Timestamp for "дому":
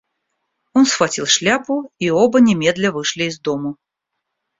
3.39-3.77